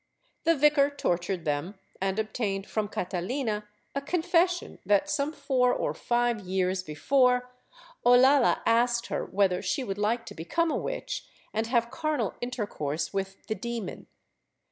The 0.45 0.55
vicar 0.55 0.89
tortured 0.89 1.45
them 1.45 1.75
and 2.01 2.17
obtained 2.17 2.65
from 2.65 2.87
Catalina 2.87 3.67
a 3.93 4.01
confession 4.01 4.79
that, 4.83 5.11
some 5.11 5.31
four 5.31 5.71
or 5.71 5.93
five 5.93 6.39
years 6.41 6.81
before, 6.81 7.51
Olalla 8.03 8.63
asked 8.65 9.05
her 9.09 9.23
whether 9.23 9.61
she 9.61 9.83
would 9.83 9.99
like 9.99 10.25
to 10.25 10.33
become 10.33 10.71
a 10.71 10.75
witch 10.75 11.27
and 11.53 11.67
have 11.67 11.91
carnal 11.91 12.33
intercourse 12.41 13.13
with 13.13 13.45
the 13.45 13.53
demon. 13.53 14.07